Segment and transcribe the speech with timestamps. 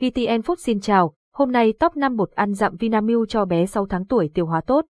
[0.00, 3.86] VTN Food xin chào, hôm nay top 5 bột ăn dặm Vinamilk cho bé 6
[3.86, 4.84] tháng tuổi tiêu hóa tốt.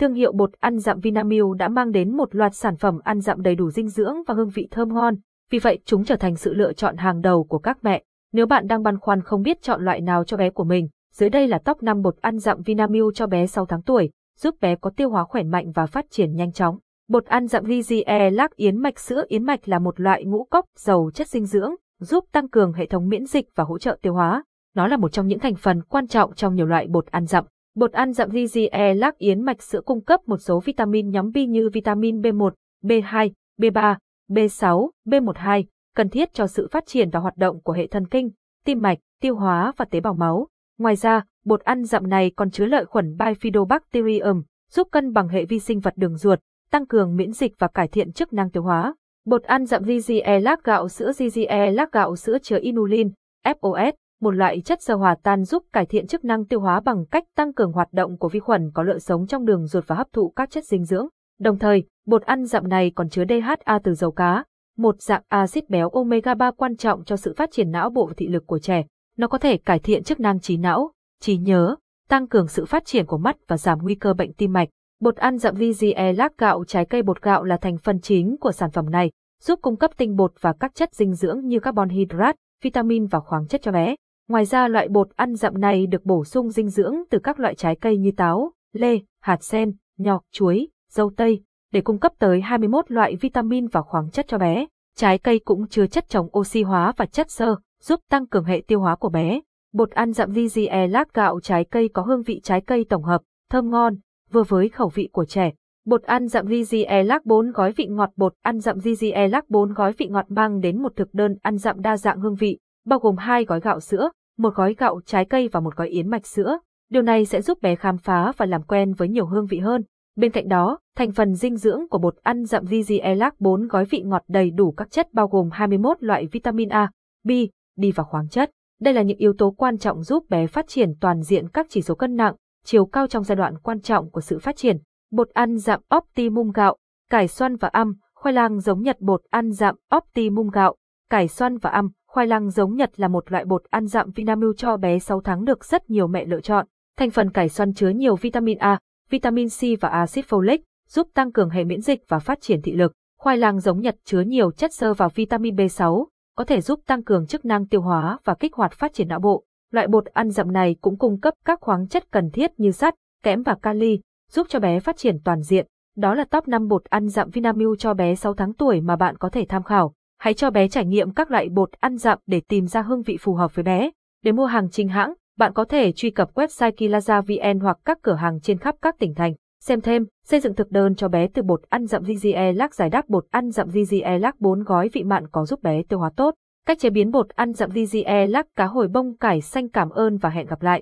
[0.00, 3.42] Thương hiệu bột ăn dặm Vinamilk đã mang đến một loạt sản phẩm ăn dặm
[3.42, 5.14] đầy đủ dinh dưỡng và hương vị thơm ngon,
[5.50, 8.02] vì vậy chúng trở thành sự lựa chọn hàng đầu của các mẹ.
[8.32, 11.30] Nếu bạn đang băn khoăn không biết chọn loại nào cho bé của mình, dưới
[11.30, 14.76] đây là top 5 bột ăn dặm Vinamilk cho bé 6 tháng tuổi, giúp bé
[14.76, 16.78] có tiêu hóa khỏe mạnh và phát triển nhanh chóng.
[17.08, 20.64] Bột ăn dặm Lizie Lac yến mạch sữa yến mạch là một loại ngũ cốc
[20.76, 24.14] giàu chất dinh dưỡng, giúp tăng cường hệ thống miễn dịch và hỗ trợ tiêu
[24.14, 24.44] hóa.
[24.74, 27.44] Nó là một trong những thành phần quan trọng trong nhiều loại bột ăn dặm.
[27.74, 31.36] Bột ăn dặm Lizie lác yến mạch sữa cung cấp một số vitamin nhóm B
[31.48, 32.50] như vitamin B1,
[32.82, 33.30] B2,
[33.60, 33.96] B3,
[34.28, 35.64] B6, B12,
[35.96, 38.30] cần thiết cho sự phát triển và hoạt động của hệ thần kinh,
[38.64, 40.48] tim mạch, tiêu hóa và tế bào máu.
[40.78, 45.44] Ngoài ra, bột ăn dặm này còn chứa lợi khuẩn Bifidobacterium, giúp cân bằng hệ
[45.44, 46.38] vi sinh vật đường ruột,
[46.70, 48.94] tăng cường miễn dịch và cải thiện chức năng tiêu hóa.
[49.24, 53.10] Bột ăn dặm GGE lác gạo sữa GGE lác gạo sữa chứa inulin,
[53.44, 57.04] FOS, một loại chất xơ hòa tan giúp cải thiện chức năng tiêu hóa bằng
[57.06, 59.96] cách tăng cường hoạt động của vi khuẩn có lợi sống trong đường ruột và
[59.96, 61.06] hấp thụ các chất dinh dưỡng.
[61.40, 64.44] Đồng thời, bột ăn dặm này còn chứa DHA từ dầu cá,
[64.76, 68.14] một dạng axit béo omega 3 quan trọng cho sự phát triển não bộ và
[68.16, 68.84] thị lực của trẻ.
[69.16, 71.76] Nó có thể cải thiện chức năng trí não, trí nhớ,
[72.08, 74.68] tăng cường sự phát triển của mắt và giảm nguy cơ bệnh tim mạch.
[75.02, 78.52] Bột ăn dặm VGE lác gạo trái cây bột gạo là thành phần chính của
[78.52, 79.10] sản phẩm này,
[79.42, 83.20] giúp cung cấp tinh bột và các chất dinh dưỡng như carbon hydrate, vitamin và
[83.20, 83.94] khoáng chất cho bé.
[84.28, 87.54] Ngoài ra loại bột ăn dặm này được bổ sung dinh dưỡng từ các loại
[87.54, 92.40] trái cây như táo, lê, hạt sen, nho, chuối, dâu tây, để cung cấp tới
[92.40, 94.66] 21 loại vitamin và khoáng chất cho bé.
[94.96, 98.62] Trái cây cũng chứa chất chống oxy hóa và chất xơ, giúp tăng cường hệ
[98.66, 99.40] tiêu hóa của bé.
[99.72, 103.22] Bột ăn dặm VGE lát gạo trái cây có hương vị trái cây tổng hợp,
[103.50, 103.94] thơm ngon,
[104.32, 105.52] vừa với khẩu vị của trẻ.
[105.86, 109.72] Bột ăn dặm VGE lác 4 gói vị ngọt Bột ăn dặm VGE lác 4
[109.72, 112.98] gói vị ngọt mang đến một thực đơn ăn dặm đa dạng hương vị, bao
[112.98, 116.26] gồm hai gói gạo sữa, một gói gạo trái cây và một gói yến mạch
[116.26, 116.58] sữa.
[116.90, 119.82] Điều này sẽ giúp bé khám phá và làm quen với nhiều hương vị hơn.
[120.16, 123.84] Bên cạnh đó, thành phần dinh dưỡng của bột ăn dặm VGE lác 4 gói
[123.84, 126.90] vị ngọt đầy đủ các chất bao gồm 21 loại vitamin A,
[127.24, 127.30] B,
[127.76, 128.50] D và khoáng chất.
[128.80, 131.82] Đây là những yếu tố quan trọng giúp bé phát triển toàn diện các chỉ
[131.82, 132.34] số cân nặng,
[132.64, 134.78] chiều cao trong giai đoạn quan trọng của sự phát triển.
[135.10, 136.76] Bột ăn dặm Optimum gạo,
[137.10, 140.76] cải xoăn và âm, khoai lang giống Nhật bột ăn dặm Optimum gạo,
[141.10, 144.56] cải xoăn và âm, khoai lang giống Nhật là một loại bột ăn dặm Vinamilk
[144.56, 146.66] cho bé 6 tháng được rất nhiều mẹ lựa chọn.
[146.98, 148.78] Thành phần cải xoăn chứa nhiều vitamin A,
[149.10, 150.58] vitamin C và axit folic,
[150.88, 152.92] giúp tăng cường hệ miễn dịch và phát triển thị lực.
[153.18, 156.06] Khoai lang giống Nhật chứa nhiều chất xơ và vitamin B6,
[156.36, 159.20] có thể giúp tăng cường chức năng tiêu hóa và kích hoạt phát triển não
[159.20, 159.44] bộ.
[159.72, 162.94] Loại bột ăn dặm này cũng cung cấp các khoáng chất cần thiết như sắt,
[163.22, 164.00] kẽm và kali,
[164.30, 165.66] giúp cho bé phát triển toàn diện.
[165.96, 169.16] Đó là top 5 bột ăn dặm Vinamilk cho bé 6 tháng tuổi mà bạn
[169.16, 169.94] có thể tham khảo.
[170.18, 173.16] Hãy cho bé trải nghiệm các loại bột ăn dặm để tìm ra hương vị
[173.20, 173.90] phù hợp với bé.
[174.24, 177.98] Để mua hàng chính hãng, bạn có thể truy cập website Kilaza VN hoặc các
[178.02, 179.34] cửa hàng trên khắp các tỉnh thành.
[179.60, 182.90] Xem thêm, xây dựng thực đơn cho bé từ bột ăn dặm GGE lắc giải
[182.90, 186.10] đáp bột ăn dặm GGE lắc 4 gói vị mặn có giúp bé tiêu hóa
[186.16, 186.34] tốt.
[186.66, 190.18] Cách chế biến bột ăn dặm VGE lắc cá hồi bông cải xanh cảm ơn
[190.18, 190.80] và hẹn gặp lại.